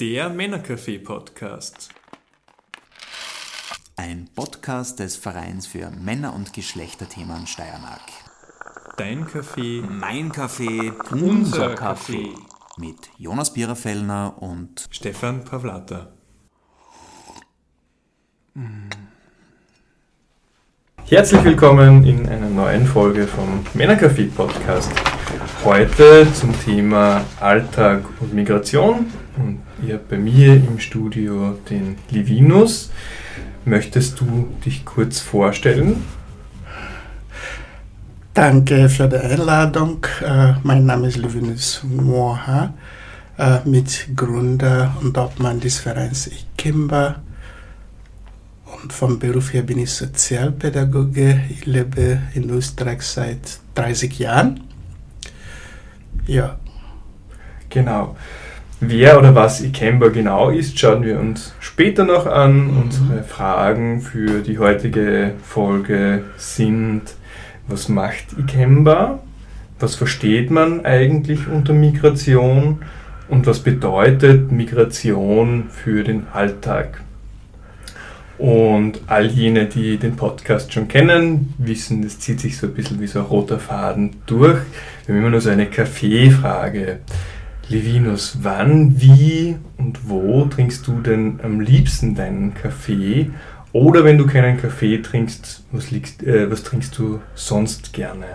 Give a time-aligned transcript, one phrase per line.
[0.00, 1.88] Der Männercafé-Podcast.
[3.96, 8.02] Ein Podcast des Vereins für Männer- und Geschlechterthemen Steiermark.
[8.96, 9.82] Dein Kaffee.
[9.82, 12.32] Mein Kaffee, Unser Kaffee.
[12.76, 16.12] Mit Jonas Biererfellner und Stefan Pavlata.
[21.06, 24.92] Herzlich willkommen in einer neuen Folge vom Männercafé Podcast.
[25.64, 29.12] Heute zum Thema Alltag und Migration.
[29.36, 32.90] Und ihr habt bei mir im Studio den Livinus.
[33.64, 36.02] Möchtest du dich kurz vorstellen?
[38.34, 40.06] Danke für die Einladung.
[40.24, 42.72] Äh, mein Name ist Livinus Moha,
[43.36, 47.16] äh, Mitgründer und Obmann des Vereins Ikemba.
[48.82, 51.42] Und vom Beruf her bin ich Sozialpädagoge.
[51.50, 54.60] Ich lebe in Österreich seit 30 Jahren.
[56.26, 56.58] Ja.
[57.70, 58.16] Genau.
[58.80, 62.70] Wer oder was Ikemba genau ist, schauen wir uns später noch an.
[62.70, 67.02] Unsere Fragen für die heutige Folge sind,
[67.66, 69.18] was macht Ikemba?
[69.80, 72.82] Was versteht man eigentlich unter Migration?
[73.28, 77.00] Und was bedeutet Migration für den Alltag?
[78.38, 83.00] Und all jene, die den Podcast schon kennen, wissen, das zieht sich so ein bisschen
[83.00, 84.60] wie so ein roter Faden durch.
[85.04, 87.00] Wir haben immer nur so eine Kaffeefrage.
[87.68, 93.30] Levinus, wann, wie und wo trinkst du denn am liebsten deinen Kaffee?
[93.72, 98.26] Oder wenn du keinen Kaffee trinkst, was, liegst, äh, was trinkst du sonst gerne?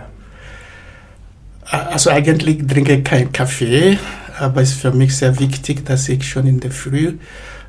[1.64, 3.98] Also eigentlich trinke ich keinen Kaffee,
[4.38, 7.14] aber es ist für mich sehr wichtig, dass ich schon in der Früh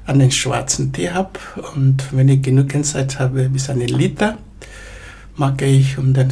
[0.06, 1.40] einen schwarzen Tee habe.
[1.76, 4.38] Und wenn ich genügend Zeit habe, bis einen Liter,
[5.36, 6.32] mache ich und dann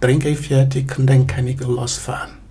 [0.00, 2.41] trinke ich fertig und dann kann ich losfahren.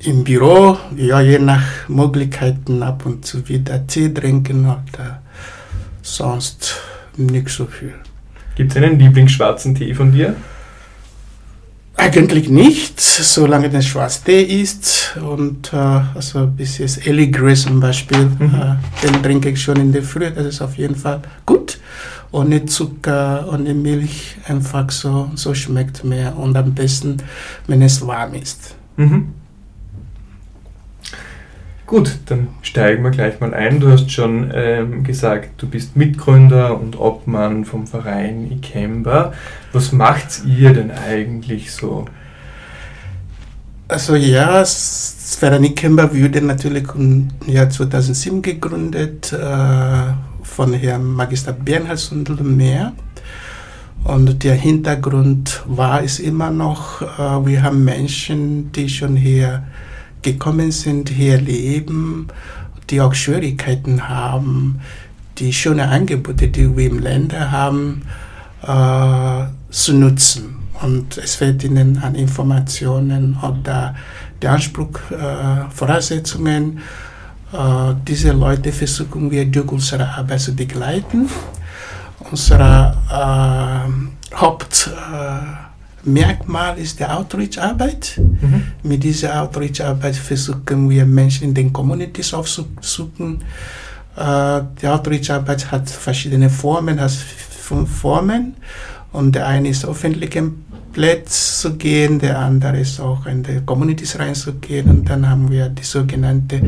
[0.00, 5.20] Im Büro, ja, je nach Möglichkeiten ab und zu wieder Tee trinken oder
[6.02, 6.76] sonst
[7.16, 7.94] nicht so viel.
[8.54, 10.36] Gibt es einen Lieblingsschwarzen Tee von dir?
[11.96, 15.76] Eigentlich nicht, solange der Schwarztee ist und äh,
[16.14, 18.54] also bis jetzt Ellie Grace zum Beispiel, Mhm.
[18.54, 18.76] äh,
[19.06, 21.78] den trinke ich schon in der Früh, das ist auf jeden Fall gut.
[22.30, 27.16] Ohne Zucker, ohne Milch, einfach so, so schmeckt mehr und am besten,
[27.66, 28.76] wenn es warm ist.
[28.96, 29.34] Mhm.
[31.88, 33.80] Gut, dann steigen wir gleich mal ein.
[33.80, 39.32] Du hast schon ähm, gesagt, du bist Mitgründer und Obmann vom Verein Ikemba.
[39.72, 42.04] Was macht ihr denn eigentlich so?
[43.88, 50.12] Also ja, Sfera Nikemba wurde natürlich im Jahr 2007 gegründet äh,
[50.42, 52.92] von Herrn Magister Bernhard Sundelmeer.
[54.04, 59.62] Und der Hintergrund war es immer noch, äh, wir haben Menschen, die schon hier
[60.22, 62.28] gekommen sind, hier leben,
[62.90, 64.80] die auch Schwierigkeiten haben,
[65.38, 68.02] die schöne Angebote, die wir im Länder haben,
[68.62, 70.56] äh, zu nutzen.
[70.80, 73.94] Und es fehlt ihnen an Informationen oder
[74.40, 76.78] der Anspruch, äh, Voraussetzungen.
[77.52, 81.28] Äh, diese Leute versuchen wir durch unsere Arbeit zu begleiten.
[82.30, 84.34] Unser äh,
[85.98, 88.18] Hauptmerkmal ist die Outreach-Arbeit.
[88.18, 88.62] Mhm.
[88.82, 93.42] Mit dieser Outreach-Arbeit versuchen wir Menschen in den Communities aufzusuchen.
[94.16, 98.54] Äh, die Outreach-Arbeit hat verschiedene Formen, hat fünf Formen.
[99.12, 104.18] Und der eine ist öffentlichen Plätze zu gehen, der andere ist auch in die Communities
[104.18, 104.88] reinzugehen.
[104.88, 106.60] Und dann haben wir die sogenannte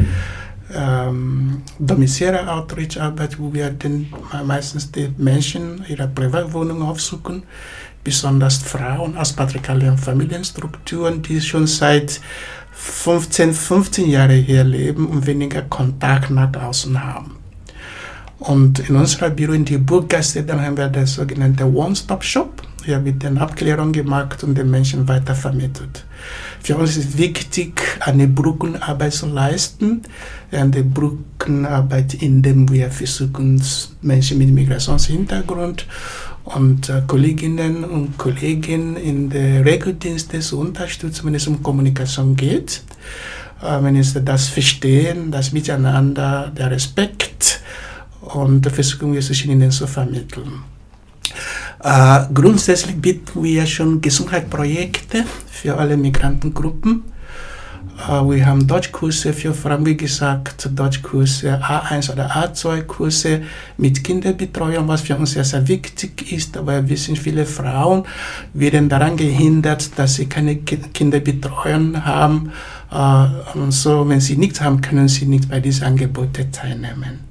[0.75, 4.13] ähm, domiziliäre Outreach-Arbeit, wo wir den,
[4.45, 7.43] meistens die Menschen ihre Privatwohnung aufsuchen,
[8.05, 12.21] besonders Frauen aus patriarchalen Familienstrukturen, die schon seit
[12.73, 17.37] 15, 15 Jahren hier leben und weniger Kontakt nach außen haben.
[18.39, 22.63] Und in unserer Büro in die Burggasse, dann haben wir das sogenannte One-Stop-Shop.
[22.83, 26.07] Hier wird dann Abklärung gemacht und den Menschen weitervermittelt.
[26.63, 30.01] Für uns ist wichtig, eine Brückenarbeit zu leisten.
[30.51, 33.63] Eine Brückenarbeit, indem wir versuchen,
[34.01, 35.87] Menschen mit Migrationshintergrund
[36.55, 42.83] und äh, Kolleginnen und Kollegen in der Regeldienste zu unterstützen, wenn es um Kommunikation geht.
[43.63, 47.61] Äh, wenn es das Verstehen, das Miteinander, der Respekt
[48.21, 50.63] und versuchen wir zwischen ihnen zu vermitteln.
[51.83, 57.05] Äh, grundsätzlich bieten wir schon Gesundheitsprojekte für alle Migrantengruppen.
[58.09, 63.43] Äh, wir haben Deutschkurse für Frauen, wie gesagt, Deutschkurse A1 oder A2-Kurse
[63.77, 66.57] mit Kinderbetreuung, was für uns sehr, sehr wichtig ist.
[66.57, 68.05] Aber wir wissen, viele Frauen
[68.55, 72.51] werden daran gehindert, dass sie keine Ki- Kinderbetreuung haben
[72.93, 77.30] Äh, und so, wenn sie nichts haben, können sie nicht bei diesen Angeboten teilnehmen.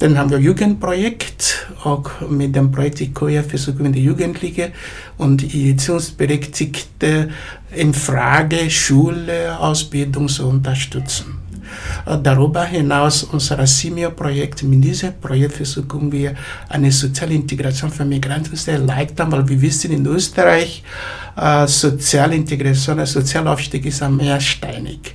[0.00, 4.72] Dann haben wir Jugendprojekt, auch mit dem Projekt ICOIA versuchen wir die Jugendlichen
[5.18, 7.28] und Erziehungsberechtigte
[7.76, 11.40] in Frage Schule, Ausbildung zu unterstützen.
[12.06, 16.34] Äh, darüber hinaus unser Senior-Projekt, mit diesem Projekt versuchen wir
[16.70, 20.82] eine soziale Integration für Migranten zu erleichtern, weil wir wissen in Österreich,
[21.36, 25.14] äh, soziale Integration, Sozialaufstieg ist mehrsteinig.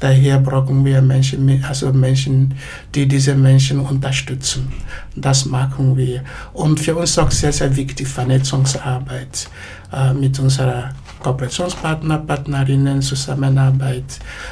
[0.00, 2.54] Daher brauchen wir Menschen, also Menschen,
[2.94, 4.72] die diese Menschen unterstützen.
[5.16, 6.22] Das machen wir.
[6.52, 9.48] Und für uns auch sehr, sehr wichtig Vernetzungsarbeit
[9.92, 10.90] äh, mit unserer
[11.20, 14.04] Kooperationspartner, Partnerinnen, Zusammenarbeit,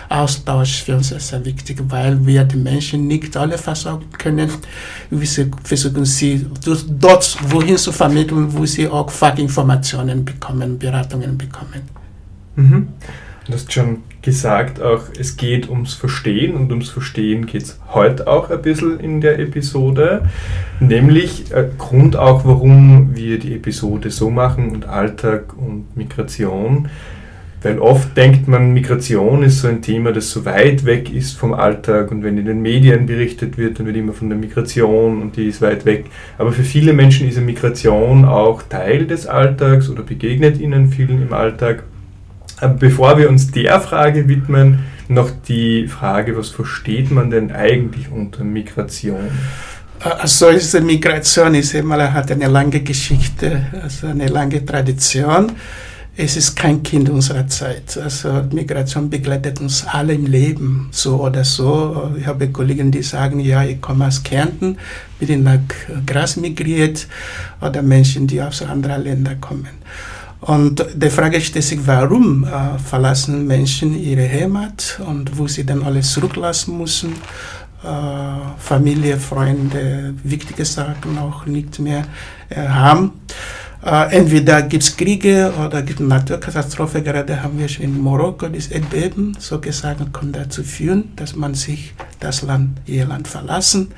[0.09, 4.51] Austausch für uns ist sehr wichtig, weil wir die Menschen nicht alle versorgen können.
[5.11, 6.47] Wir versuchen sie
[6.99, 11.83] dort wohin zu vermitteln, wo sie auch Fachinformationen bekommen, Beratungen bekommen.
[12.57, 12.89] Mhm.
[13.47, 18.27] Du hast schon gesagt, auch es geht ums Verstehen und ums Verstehen geht es heute
[18.27, 20.23] auch ein bisschen in der Episode.
[20.81, 26.89] Nämlich äh, Grund auch, warum wir die Episode so machen und Alltag und Migration.
[27.63, 31.55] Weil oft denkt man, Migration ist so ein Thema, das so weit weg ist vom
[31.55, 35.37] Alltag und wenn in den Medien berichtet wird, dann wird immer von der Migration und
[35.37, 36.07] die ist weit weg.
[36.37, 41.33] Aber für viele Menschen ist Migration auch Teil des Alltags oder begegnet ihnen vielen im
[41.33, 41.85] Alltag.
[42.59, 48.11] Aber bevor wir uns der Frage widmen, noch die Frage, was versteht man denn eigentlich
[48.11, 49.31] unter Migration?
[50.01, 55.53] Also diese Migration ist immer, hat eine lange Geschichte, also eine lange Tradition.
[56.19, 57.99] Es ist kein Kind unserer Zeit.
[58.03, 62.11] Also Migration begleitet uns alle im Leben, so oder so.
[62.19, 64.79] Ich habe Kollegen, die sagen, ja, ich komme aus Kärnten,
[65.19, 65.59] bin nach
[66.07, 67.07] Gras migriert,
[67.61, 69.69] oder Menschen, die aus anderen Ländern kommen.
[70.41, 75.83] Und die Frage stellt sich, warum äh, verlassen Menschen ihre Heimat und wo sie dann
[75.83, 77.13] alles zurücklassen müssen.
[77.83, 77.87] Äh,
[78.59, 82.05] Familie, Freunde, wichtige Sachen auch nicht mehr
[82.49, 83.13] äh, haben.
[83.85, 87.03] Äh, entweder gibt es Kriege oder gibt Naturkatastrophe.
[87.03, 89.37] Gerade haben wir schon in Marokko das Erdbeben.
[89.39, 93.89] Solche Sachen können dazu führen, dass man sich das Land, ihr Land verlassen.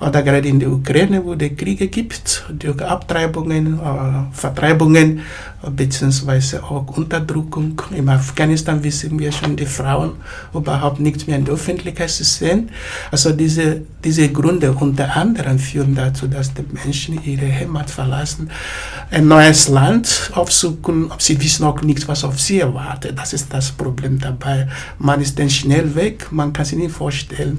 [0.00, 5.22] Oder gerade in der Ukraine, wo es Kriege gibt, durch Abtreibungen, äh, Vertreibungen,
[5.62, 7.82] beziehungsweise auch Unterdrückung.
[7.90, 10.12] In Afghanistan wissen wir schon, die Frauen
[10.54, 12.70] überhaupt nicht mehr in der Öffentlichkeit zu sehen.
[13.10, 18.50] Also diese, diese Gründe unter anderem führen dazu, dass die Menschen ihre Heimat verlassen,
[19.18, 23.18] ein neues Land aufsuchen, sie wissen auch nicht, was auf sie erwartet.
[23.18, 24.68] Das ist das Problem dabei.
[24.98, 27.58] Man ist dann schnell weg, man kann sich nicht vorstellen,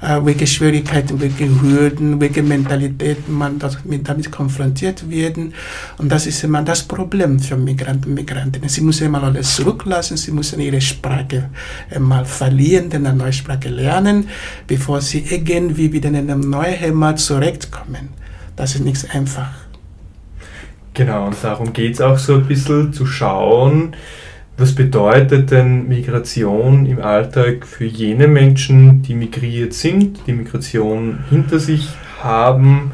[0.00, 5.54] äh, welche Schwierigkeiten, welche Hürden, welche Mentalitäten man damit konfrontiert werden.
[5.98, 8.68] Und das ist immer das Problem für Migranten und Migrantinnen.
[8.68, 11.50] Sie müssen immer alles zurücklassen, sie müssen ihre Sprache
[11.98, 14.28] mal verlieren, eine neue Sprache lernen,
[14.68, 18.10] bevor sie irgendwie wieder in eine neue Heimat zurechtkommen.
[18.54, 19.61] Das ist nicht einfach.
[20.94, 23.94] Genau, und darum geht es auch so ein bisschen zu schauen,
[24.58, 31.58] was bedeutet denn Migration im Alltag für jene Menschen, die migriert sind, die Migration hinter
[31.58, 31.88] sich
[32.22, 32.92] haben?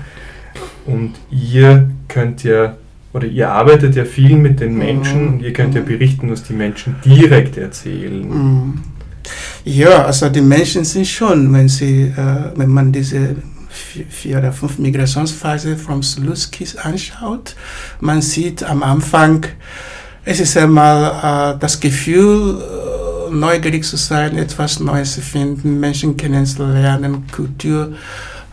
[0.87, 2.77] Und ihr könnt ja,
[3.13, 5.29] oder ihr arbeitet ja viel mit den Menschen mhm.
[5.29, 5.87] und ihr könnt ja mhm.
[5.87, 8.29] berichten, was die Menschen direkt erzählen.
[8.29, 8.81] Mhm.
[9.65, 13.37] Ja, also die Menschen sind schon, wenn, sie, äh, wenn man diese
[14.09, 17.55] vier oder fünf Migrationsphase vom Sluskis anschaut,
[18.01, 19.47] man sieht am Anfang,
[20.25, 26.17] es ist einmal äh, das Gefühl, äh, neugierig zu sein, etwas Neues zu finden, Menschen
[26.17, 27.95] kennenzulernen, Kultur,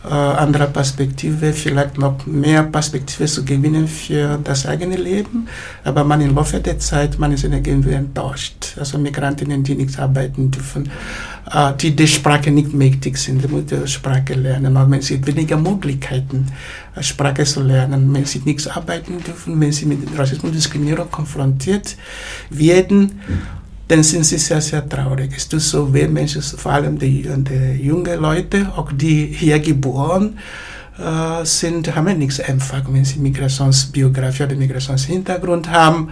[0.05, 5.47] äh, andere Perspektive, vielleicht noch mehr Perspektive zu gewinnen für das eigene Leben.
[5.83, 8.75] Aber man im Laufe der Zeit, man ist irgendwie enttäuscht.
[8.77, 10.91] Also Migrantinnen, die nicht arbeiten dürfen,
[11.51, 14.77] äh, die die Sprache nicht mächtig sind, die Muttersprache lernen.
[14.77, 16.47] Und wenn sie weniger Möglichkeiten,
[16.95, 21.09] äh, Sprache zu lernen, wenn sie nichts arbeiten dürfen, wenn sie mit Rassismus und Diskriminierung
[21.09, 21.95] konfrontiert
[22.49, 23.19] werden,
[23.87, 25.33] dann sind sie sehr, sehr traurig.
[25.35, 30.37] Es tut so weh, Menschen, vor allem die, die jungen Leute, auch die hier geboren
[30.97, 36.09] äh, sind, haben nichts einfach, wenn sie Migrationsbiografie oder Migrationshintergrund haben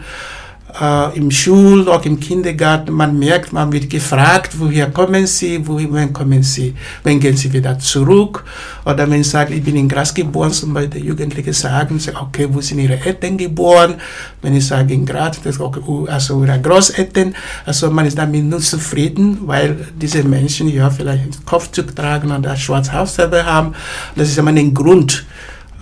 [0.80, 6.12] äh, im Schul, auch im Kindergarten, man merkt, man wird gefragt, woher kommen Sie, wohin
[6.14, 8.44] kommen Sie, wann gehen Sie wieder zurück?
[8.86, 12.48] Oder wenn Sie sagen, ich bin in Gras geboren, zum Beispiel die Jugendlichen sagen, okay,
[12.50, 13.96] wo sind Ihre Eltern geboren?
[14.42, 18.60] Wenn ich sage in Graz, das okay, also Ihre Großeltern, also man ist damit nur
[18.60, 23.74] zufrieden, weil diese Menschen ja vielleicht Kopfzug tragen oder schwarze Hautfarbe haben.
[24.16, 25.26] Das ist immer ein Grund,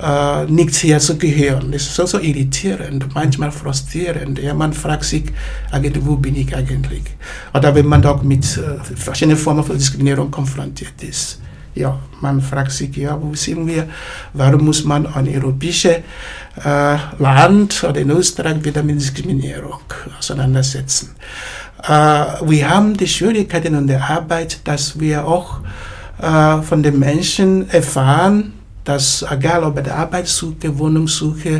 [0.02, 1.72] äh, hier zu gehören.
[1.72, 4.40] Das ist so, so irritierend, manchmal frustrierend.
[4.40, 5.26] Ja, man fragt sich,
[5.72, 7.04] eigentlich, wo bin ich eigentlich?
[7.54, 11.40] Oder wenn man auch mit äh, verschiedenen Formen von Diskriminierung konfrontiert ist.
[11.74, 13.88] Ja, man fragt sich, ja, wo sind wir?
[14.34, 16.00] Warum muss man ein europäisches
[16.66, 19.80] äh, Land oder in Österreich wieder mit Diskriminierung
[20.20, 21.16] auseinandersetzen?
[21.84, 25.62] Äh, wir haben die Schwierigkeiten in der Arbeit, dass wir auch
[26.22, 28.54] äh, von den Menschen erfahren,
[28.92, 31.54] dass egal ob bei der Arbeitssuche, Wohnungssuche,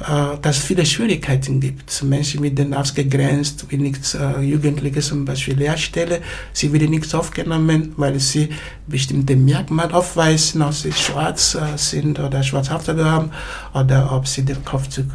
[0.00, 2.02] äh, dass viele Schwierigkeiten gibt.
[2.02, 6.20] Menschen werden ausgegrenzt, wie nicht äh, Jugendliche zum Beispiel Lehrstelle,
[6.54, 8.48] sie werden nicht aufgenommen, weil sie
[8.86, 13.30] bestimmte Merkmale aufweisen, ob sie schwarz äh, sind oder Schwarzhaftete haben
[13.74, 15.06] oder ob sie den Kopfzug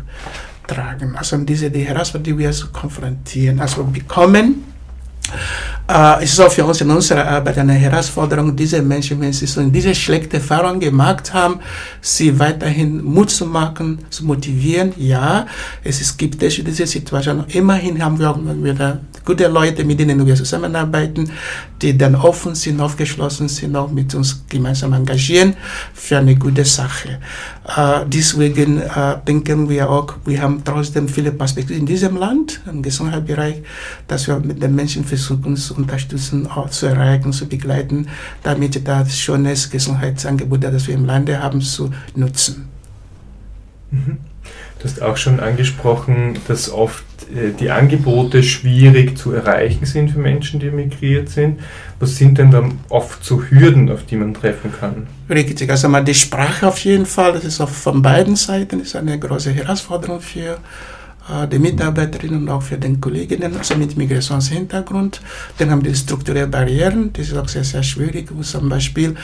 [0.67, 1.15] tragen.
[1.15, 4.63] Also diese die Herausforderung, die wir so konfrontieren, also bekommen
[5.89, 9.47] äh, es ist auch für uns in unserer Arbeit eine Herausforderung, diese Menschen, wenn sie
[9.47, 11.59] so diese schlechte Erfahrung gemacht haben,
[11.99, 14.93] sie weiterhin Mut zu machen, zu motivieren.
[14.97, 15.47] Ja,
[15.83, 17.43] es gibt es diese Situation.
[17.47, 21.31] Immerhin haben wir auch wieder gute Leute, mit denen wir zusammenarbeiten,
[21.81, 25.55] die dann offen sind, aufgeschlossen sind, auch mit uns gemeinsam engagieren
[25.93, 27.19] für eine gute Sache.
[27.75, 32.81] Äh, deswegen äh, denken wir auch, wir haben trotzdem viele Perspektiven in diesem Land, im
[32.81, 33.63] Gesundheitsbereich,
[34.07, 38.07] dass wir mit den Menschen versuchen zu unterstützen, auch zu erreichen, zu begleiten,
[38.43, 42.67] damit das schönes Gesundheitsangebot, das wir im Lande haben, zu nutzen.
[43.91, 44.17] Mhm.
[44.79, 47.03] Du hast auch schon angesprochen, dass oft
[47.35, 51.59] äh, die Angebote schwierig zu erreichen sind für Menschen, die migriert sind.
[51.99, 55.07] Was sind denn dann oft so Hürden, auf die man treffen kann?
[55.29, 58.95] Richtig, also mal die Sprache auf jeden Fall, das ist auch von beiden Seiten ist
[58.95, 60.57] eine große Herausforderung für
[61.51, 65.21] die Mitarbeiterinnen und auch für den Kolleginnen, also mit Migrationshintergrund.
[65.57, 68.29] Dann haben die strukturelle Barrieren, das ist auch sehr, sehr schwierig.
[68.41, 69.15] Zum Beispiel,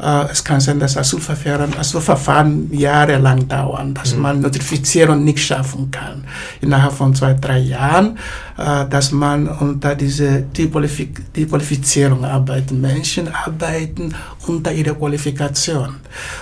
[0.00, 4.22] äh, es kann sein, dass Asylverfahren, Asylverfahren jahrelang dauern, dass mhm.
[4.22, 6.24] man Notifizierung nicht schaffen kann.
[6.60, 8.18] Innerhalb von zwei, drei Jahren,
[8.58, 12.80] äh, dass man unter diese die Qualifizierung arbeiten.
[12.80, 14.14] Menschen arbeiten
[14.46, 15.96] unter ihrer Qualifikation.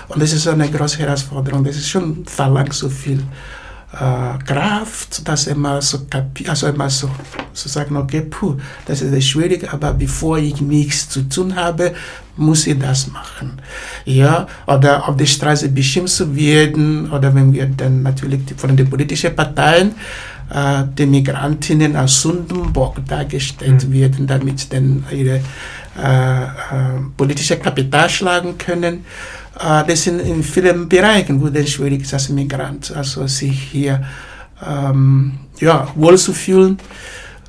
[0.07, 1.63] Und das ist eine große Herausforderung.
[1.63, 3.23] Das ist schon verlangt so viel
[3.93, 5.99] äh, Kraft, dass er mal so,
[6.47, 7.09] also immer so,
[7.53, 8.55] so sagen, okay, puh,
[8.85, 11.93] das ist schwierig, aber bevor ich nichts zu tun habe,
[12.37, 13.59] muss ich das machen.
[14.05, 18.89] Ja, oder auf der Straße bestimmt zu werden, oder wenn wir dann natürlich von den
[18.89, 19.95] politischen Parteien
[20.53, 23.93] äh, die Migrantinnen als Sündenbock dargestellt mhm.
[23.93, 25.41] werden, damit dann ihre
[25.97, 26.47] äh, äh,
[27.15, 29.05] politische Kapital schlagen können.
[29.59, 34.03] Äh, das sind in vielen Bereichen, wo es schwierig ist als Migrant, also sich hier
[34.65, 36.77] ähm, ja, wohlzufühlen.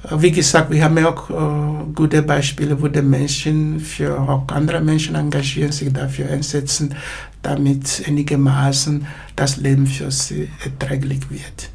[0.04, 4.46] Äh, wie gesagt, wir haben ja auch äh, gute Beispiele, wo die Menschen für auch
[4.48, 6.94] andere Menschen engagieren, sich dafür einsetzen,
[7.42, 11.68] damit einigermaßen das Leben für sie erträglich wird.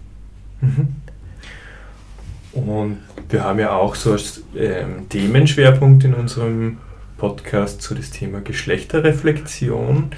[0.61, 1.06] Mhm.
[2.57, 2.97] Und
[3.29, 6.77] wir haben ja auch so als ähm, Themenschwerpunkt in unserem
[7.17, 10.11] Podcast zu das Thema Geschlechterreflexion.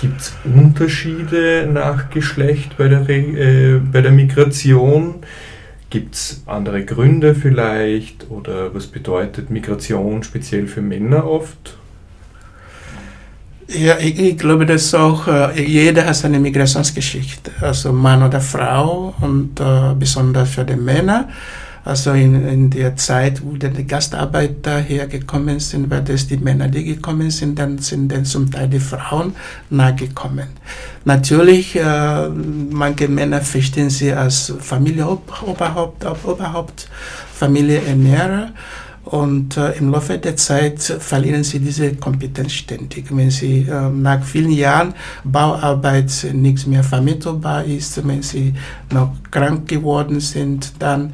[0.00, 5.16] Gibt es Unterschiede nach Geschlecht bei der, äh, bei der Migration?
[5.90, 8.30] Gibt es andere Gründe vielleicht?
[8.30, 11.76] Oder was bedeutet Migration speziell für Männer oft?
[13.68, 19.14] Ja, ich, ich, glaube, dass auch äh, jeder hat seine Migrationsgeschichte, also Mann oder Frau
[19.20, 21.28] und äh, besonders für die Männer.
[21.84, 26.82] Also in, in der Zeit, wo die Gastarbeiter hergekommen sind, weil das die Männer, die
[26.82, 29.36] gekommen sind, dann sind dann zum Teil die Frauen
[29.68, 30.48] nachgekommen.
[31.04, 32.28] Natürlich, äh,
[32.70, 36.88] manche Männer verstehen sie als Familienoberhaupt, Oberhaupt,
[37.34, 38.52] Familienernährer.
[39.04, 43.14] Und äh, im Laufe der Zeit verlieren sie diese Kompetenz ständig.
[43.14, 48.54] Wenn sie äh, nach vielen Jahren Bauarbeit nichts mehr vermittelbar ist, wenn sie
[48.90, 51.12] noch krank geworden sind, dann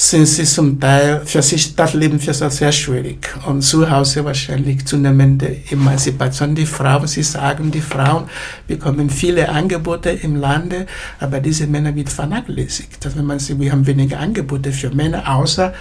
[0.00, 3.34] sind sie zum Teil für sich das Leben für sie sehr schwierig.
[3.44, 6.54] Und zu Hause wahrscheinlich zunehmende Emanzipation.
[6.54, 8.24] Die Frauen, sie sagen, die Frauen
[8.66, 10.86] bekommen viele Angebote im Lande,
[11.18, 13.04] aber diese Männer wird vernachlässigt.
[13.04, 15.74] Also wenn man sieht, wir haben weniger Angebote für Männer, außer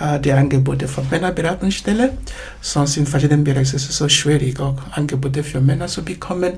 [0.00, 2.16] äh, die Angebote von Männerberatungsstelle.
[2.62, 6.54] Sonst in verschiedenen Bereichen ist es so schwierig, auch Angebote für Männer zu bekommen.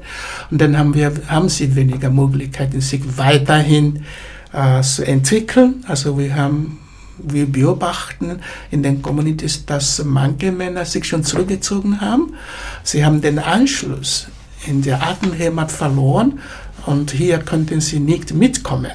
[0.52, 4.04] Und dann haben wir, haben sie weniger Möglichkeiten, sich weiterhin
[4.52, 5.84] äh, zu entwickeln.
[5.88, 6.78] Also wir haben
[7.18, 12.34] wir beobachten in den Communities, dass manche Männer sich schon zurückgezogen haben.
[12.82, 14.28] Sie haben den Anschluss
[14.66, 16.40] in der Atemheimat verloren
[16.86, 18.92] und hier könnten sie nicht mitkommen,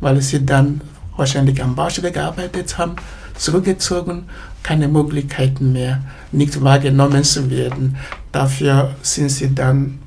[0.00, 0.80] weil sie dann
[1.16, 2.96] wahrscheinlich am Baustelle gearbeitet haben,
[3.36, 4.24] zurückgezogen,
[4.62, 7.96] keine Möglichkeiten mehr, nicht wahrgenommen zu werden.
[8.32, 9.98] Dafür sind sie dann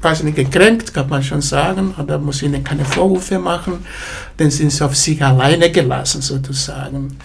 [0.00, 3.84] weiß nicht, gekränkt, kann man schon sagen, oder muss ihnen keine Vorwürfe machen,
[4.36, 7.16] dann sind sie auf sich alleine gelassen, sozusagen.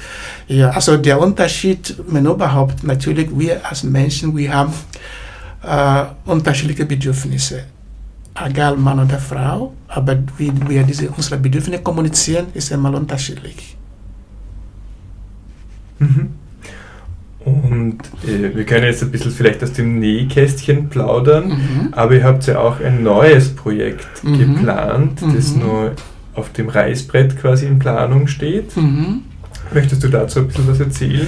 [0.48, 4.74] Ja, also der Unterschied, wenn überhaupt, natürlich, wir als Menschen, wir haben
[5.64, 7.64] äh, unterschiedliche Bedürfnisse.
[8.34, 13.76] Egal Mann oder Frau, aber wie wir diese, unsere Bedürfnisse kommunizieren, ist immer unterschiedlich.
[16.00, 16.41] Mhm.
[17.44, 21.88] Und äh, wir können jetzt ein bisschen vielleicht aus dem Nähkästchen plaudern, mhm.
[21.92, 24.38] aber ihr habt ja auch ein neues Projekt mhm.
[24.38, 25.62] geplant, das mhm.
[25.62, 25.92] nur
[26.36, 28.78] auf dem Reißbrett quasi in Planung steht.
[28.78, 29.24] Mhm.
[29.74, 31.28] Möchtest du dazu ein bisschen was erzählen?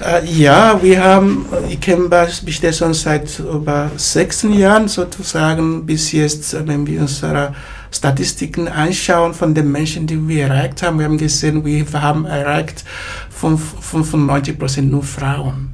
[0.00, 6.56] Äh, ja, wir haben, ich kenne besteht schon seit über 16 Jahren sozusagen bis jetzt,
[6.66, 7.52] wenn wir unsere
[7.90, 10.98] Statistiken anschauen von den Menschen, die wir erreicht haben.
[10.98, 12.84] Wir haben gesehen, wir haben erreicht
[13.30, 15.72] 95 Prozent nur Frauen.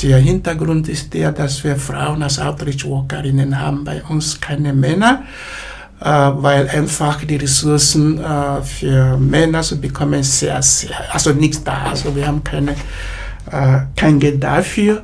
[0.00, 5.22] Der Hintergrund ist der, dass wir Frauen als Outreach-Workerinnen haben, bei uns keine Männer,
[6.00, 11.84] äh, weil einfach die Ressourcen äh, für Männer zu bekommen sehr, sehr, also nichts da.
[11.90, 12.72] Also wir haben keine,
[13.50, 15.02] äh, kein Geld dafür.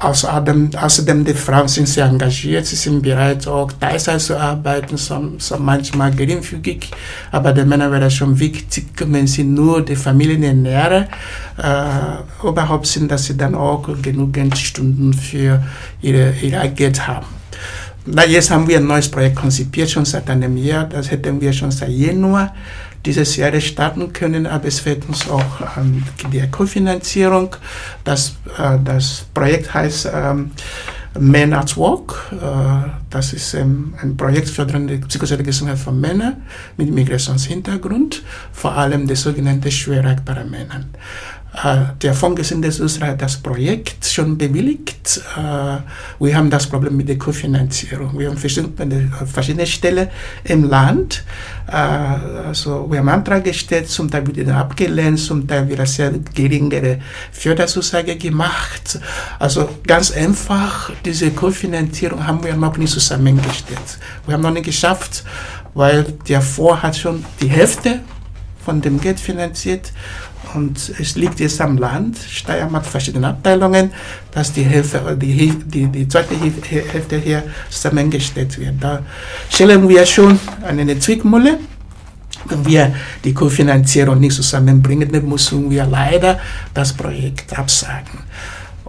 [0.00, 5.32] Außerdem, außerdem die Frauen sind sehr engagiert, sie sind bereit, auch Teilzeit zu arbeiten, so,
[5.38, 6.88] so manchmal geringfügig.
[7.32, 11.06] Aber die Männer wäre schon wichtig, wenn sie nur die Familien ernähren,
[11.56, 15.60] äh, überhaupt sind, dass sie dann auch genügend Stunden für
[16.00, 17.26] ihre, ihr Geld haben.
[18.06, 20.84] Na, jetzt haben wir ein neues Projekt konzipiert, schon seit einem Jahr.
[20.84, 22.54] Das hätten wir schon seit Januar
[23.08, 27.56] dieses Jahr starten können, aber es fehlt uns auch an der Kofinanzierung.
[28.04, 30.50] Das, äh, das Projekt heißt ähm,
[31.18, 32.32] Men at Work.
[32.32, 36.42] Äh, das ist ähm, ein Projekt für die psychosoziale Gesundheit von Männern
[36.76, 38.22] mit Migrationshintergrund,
[38.52, 40.84] vor allem die sogenannten schwer Männer.
[41.64, 45.20] Äh, der Fonds Gesundes Österreich das Projekt schon bewilligt.
[45.36, 45.78] Äh,
[46.20, 48.16] wir haben das Problem mit der Kofinanzierung.
[48.18, 50.08] Wir haben verschiedene, verschiedene Stellen
[50.44, 51.24] im Land.
[51.66, 57.00] Äh, also wir haben Antrag gestellt, zum Teil wird abgelehnt, zum Teil wird sehr geringere
[57.32, 59.00] Förderzusage gemacht.
[59.38, 63.98] Also ganz einfach, diese Kofinanzierung haben wir noch nicht zusammengestellt.
[64.26, 65.24] Wir haben noch nicht geschafft,
[65.74, 68.00] weil der Fonds hat schon die Hälfte
[68.64, 69.92] von dem Geld finanziert
[70.58, 73.92] und es liegt jetzt am Land, Steiermark verschiedene Abteilungen,
[74.32, 76.34] dass die Hilfe, die, die, die zweite
[76.94, 78.74] Hälfte hier zusammengestellt wird.
[78.80, 79.02] Da
[79.48, 81.58] stellen wir schon eine Zwickmühle.
[82.46, 82.94] Wenn wir
[83.24, 86.40] die Kofinanzierung nicht zusammenbringen, dann müssen wir leider
[86.74, 88.18] das Projekt absagen.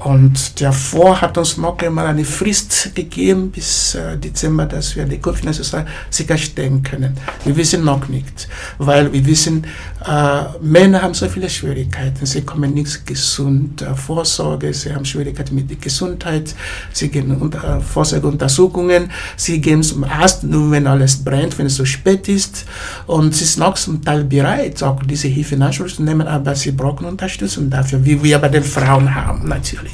[0.03, 5.03] Und der Fonds hat uns noch einmal eine Frist gegeben bis äh, Dezember, dass wir
[5.03, 7.17] die Kofinanzierung sicherstellen können.
[7.43, 9.65] Wir wissen noch nicht, weil wir wissen,
[10.07, 12.25] äh, Männer haben so viele Schwierigkeiten.
[12.25, 16.55] Sie kommen nicht gesund äh, Vorsorge, sie haben Schwierigkeiten mit der Gesundheit,
[16.93, 21.75] sie gehen unter äh, Vorsorgeuntersuchungen, sie gehen zum Arzt, nur wenn alles brennt, wenn es
[21.75, 22.65] so spät ist.
[23.05, 26.55] Und sie sind auch zum Teil bereit, auch diese Hilfe in Anspruch zu nehmen, aber
[26.55, 29.88] sie brauchen Unterstützung dafür, wie wir bei den Frauen haben, natürlich.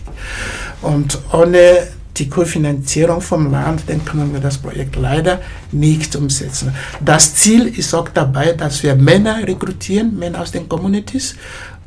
[0.81, 6.73] Und ohne die Kofinanzierung vom Land, dann können wir das Projekt leider nicht umsetzen.
[7.03, 11.35] Das Ziel ist auch dabei, dass wir Männer rekrutieren, Männer aus den Communities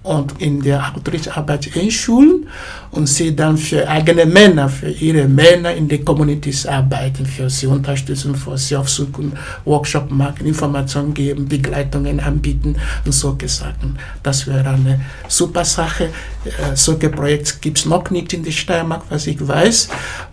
[0.02, 2.46] und in der Outreach-Arbeit in Schulen
[2.92, 7.66] und sie dann für eigene Männer, für ihre Männer in den Communities arbeiten, für sie
[7.66, 9.32] unterstützen, für sie aufsuchen,
[9.64, 13.98] Workshop machen, Informationen geben, Begleitungen anbieten und solche Sachen.
[14.22, 16.08] Das wäre eine super Sache.
[16.48, 19.88] Äh, solche Projekte gibt es noch nicht in der Steiermark, was ich weiß.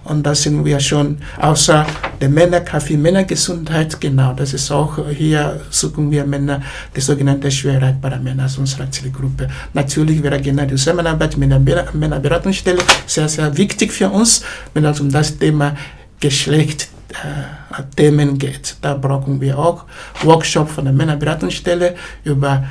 [0.06, 1.86] Und da sind wir schon, außer
[2.21, 6.62] der Männerkaffee, Männergesundheit, genau, das ist auch, hier suchen wir Männer,
[6.95, 9.47] die sogenannte schwer erreichbare Männer aus unserer Zielgruppe.
[9.73, 11.60] Natürlich wäre genau die Zusammenarbeit mit der
[11.93, 15.75] Männerberatungsstelle sehr, sehr wichtig für uns, wenn es um das Thema
[16.19, 18.78] Geschlecht äh, Themen geht.
[18.82, 19.86] Da brauchen wir auch
[20.23, 22.63] Workshop von der Männerberatungsstelle über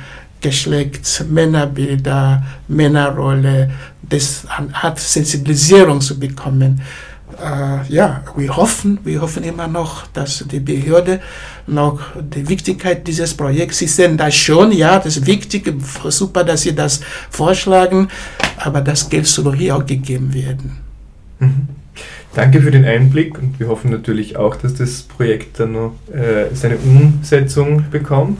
[0.45, 4.45] Geschlecht, Männerbilder, Männerrolle, das
[4.81, 6.81] Art Sensibilisierung zu bekommen
[7.41, 11.19] äh, ja, wir hoffen, wir hoffen immer noch, dass die Behörde
[11.67, 15.73] noch die Wichtigkeit dieses Projekts, sie sehen das schon, ja, das ist wichtig,
[16.09, 18.07] super, dass sie das vorschlagen,
[18.57, 20.77] aber das Geld soll hier auch gegeben werden.
[21.39, 21.67] Mhm.
[22.33, 26.53] Danke für den Einblick und wir hoffen natürlich auch, dass das Projekt dann noch äh,
[26.53, 28.37] seine Umsetzung bekommt.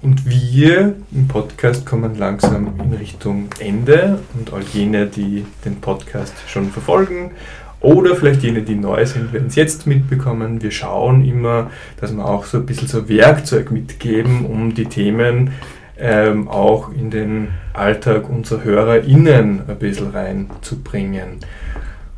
[0.00, 6.34] Und wir im Podcast kommen langsam in Richtung Ende und all jene, die den Podcast
[6.46, 7.32] schon verfolgen
[7.80, 10.62] oder vielleicht jene, die neu sind, werden es jetzt mitbekommen.
[10.62, 15.50] Wir schauen immer, dass wir auch so ein bisschen so Werkzeug mitgeben, um die Themen
[15.98, 21.40] ähm, auch in den Alltag unserer HörerInnen ein bisschen reinzubringen.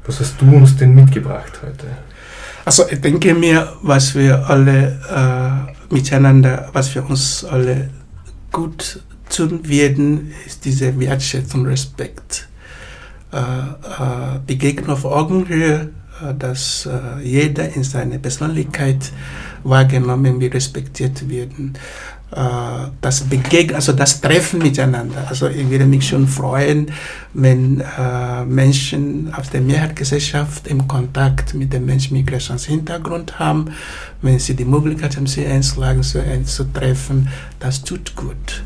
[0.04, 1.86] Was hast du uns denn mitgebracht heute?
[2.64, 7.90] Also ich denke mir, was wir alle äh, miteinander, was wir uns alle
[8.52, 12.48] gut tun werden, ist diese Wertschätzung, Respekt.
[13.32, 19.12] Äh, äh, Begegnung auf Augenhöhe, äh, dass äh, jeder in seiner Persönlichkeit
[19.62, 21.74] wahrgenommen wird, respektiert werden.
[22.32, 25.26] Äh, das Begegnen, also das Treffen miteinander.
[25.28, 26.92] Also ich würde mich schon freuen,
[27.34, 33.72] wenn äh, Menschen aus der Mehrheitsgesellschaft im Kontakt mit dem Menschen mit Migrationshintergrund haben,
[34.22, 38.62] wenn sie die Möglichkeit haben, sie einzuschlagen, sie einzutreffen, das tut gut.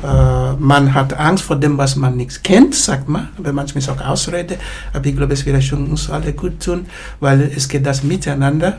[0.00, 3.88] Äh, man hat Angst vor dem, was man nicht kennt, sagt man, aber manchmal ist
[3.88, 4.58] auch Ausrede,
[4.92, 6.86] aber ich glaube, es würde schon uns alle gut tun,
[7.18, 8.78] weil es geht das Miteinander,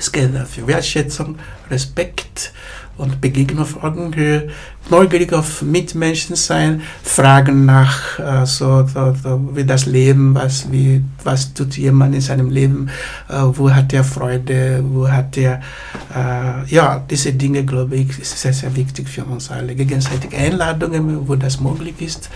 [0.00, 1.38] es geht für Wertschätzung,
[1.70, 2.52] Respekt,
[3.00, 4.48] und Begegnung auf Augenhöhe,
[4.90, 11.02] neugierig auf Mitmenschen sein, fragen nach äh, so, so, so, wie das Leben, was, wie,
[11.24, 12.90] was tut jemand in seinem Leben,
[13.28, 15.62] äh, wo hat er Freude, wo hat er,
[16.14, 19.74] äh, ja, diese Dinge, glaube ich, ist sehr, sehr wichtig für uns alle.
[19.74, 22.28] Gegenseitige Einladungen, wo das möglich ist,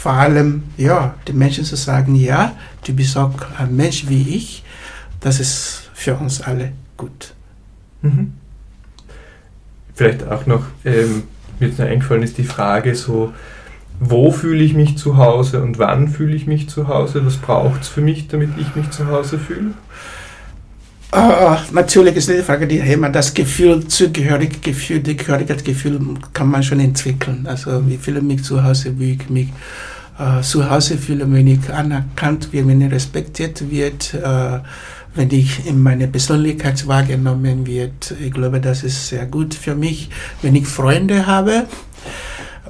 [0.00, 2.52] vor allem, ja, die Menschen zu sagen, ja,
[2.86, 4.62] du bist auch ein Mensch wie ich,
[5.18, 7.32] das ist für uns alle gut.
[8.02, 8.34] Mhm.
[9.94, 11.22] Vielleicht auch noch, ähm,
[11.58, 13.32] mir jetzt noch eingefallen ist die Frage so,
[13.98, 17.24] wo fühle ich mich zu Hause und wann fühle ich mich zu Hause?
[17.24, 19.70] Was braucht es für mich, damit ich mich zu Hause fühle?
[21.14, 25.98] Uh, natürlich ist die Frage, die immer das Gefühl, Zugehöriggefühl, die Gehörigkeitsgefühl
[26.34, 27.46] kann man schon entwickeln.
[27.46, 29.48] Also wie fühle mich zu Hause, wie ich mich
[30.20, 34.14] uh, zu Hause fühle, wenn ich anerkannt wird, wenn ich respektiert wird.
[34.14, 34.58] Uh,
[35.16, 38.14] wenn ich in meine Persönlichkeit wahrgenommen wird.
[38.20, 40.10] Ich glaube, das ist sehr gut für mich,
[40.42, 41.66] wenn ich Freunde habe.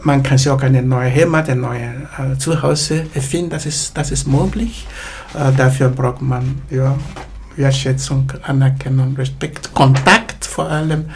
[0.02, 4.12] Man kann sich auch eine neue Heimat, ein neues äh, Zuhause erfinden, das ist, das
[4.12, 4.86] ist möglich.
[5.34, 6.96] Äh, dafür braucht man ja,
[7.56, 11.06] Wertschätzung, Anerkennung, Respekt, Kontakt vor allem.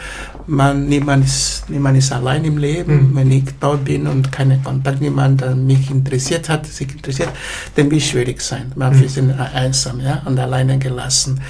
[0.46, 3.10] Man, niemand, ist, niemand ist allein im Leben.
[3.10, 3.16] Mhm.
[3.16, 7.30] Wenn ich dort bin und keinen Kontakt, niemand der mich interessiert hat, sich interessiert,
[7.74, 8.72] dann wird es schwierig sein.
[8.76, 9.04] Man mhm.
[9.04, 9.18] ist
[9.54, 11.40] einsam ja, und alleine gelassen.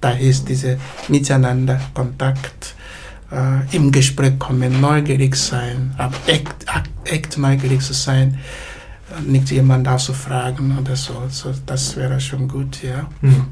[0.00, 2.74] Da ist diese Miteinander, Kontakt,
[3.30, 6.54] äh, im Gespräch kommen, neugierig sein, aber echt,
[7.04, 8.38] echt neugierig zu sein
[9.26, 11.14] nicht jemand auszufragen oder so.
[11.28, 11.52] so.
[11.66, 13.08] Das wäre schon gut, ja.
[13.20, 13.46] Mhm.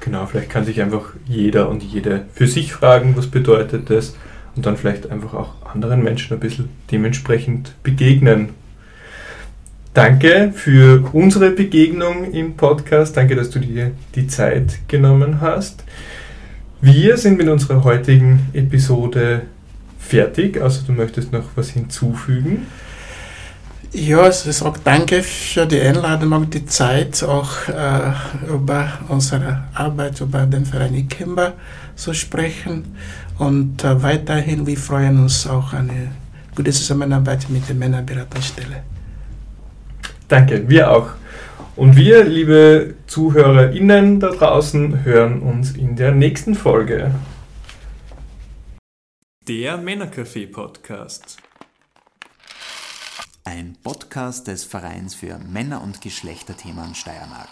[0.00, 4.16] Genau, vielleicht kann sich einfach jeder und jede für sich fragen, was bedeutet das
[4.54, 8.50] und dann vielleicht einfach auch anderen Menschen ein bisschen dementsprechend begegnen.
[9.94, 13.16] Danke für unsere Begegnung im Podcast.
[13.16, 15.82] Danke, dass du dir die Zeit genommen hast.
[16.80, 19.42] Wir sind mit unserer heutigen Episode
[19.98, 22.68] fertig, also du möchtest noch was hinzufügen.
[23.92, 28.12] Ja, es ist auch danke für die Einladung und die Zeit, auch äh,
[28.46, 31.54] über unsere Arbeit, über den Verein Ikemba
[31.96, 32.96] zu sprechen.
[33.38, 36.10] Und äh, weiterhin, wir freuen uns auch an eine
[36.54, 38.82] gute Zusammenarbeit mit der Männerberatungsstelle.
[40.28, 41.08] Danke, wir auch.
[41.74, 47.10] Und wir, liebe ZuhörerInnen da draußen, hören uns in der nächsten Folge.
[49.46, 51.38] Der Männercafé-Podcast.
[53.50, 57.48] Ein Podcast des Vereins für Männer- und Geschlechterthemen Steiermark.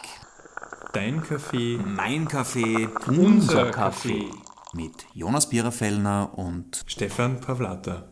[0.93, 4.31] Dein Kaffee, mein Kaffee, unser Kaffee.
[4.75, 8.11] Mit Jonas Biererfellner und Stefan Pavlata.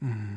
[0.00, 0.34] Mm.